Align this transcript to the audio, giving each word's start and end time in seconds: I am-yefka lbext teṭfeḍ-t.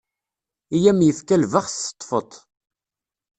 I 0.75 0.79
am-yefka 0.91 1.35
lbext 1.41 1.83
teṭfeḍ-t. 1.87 2.33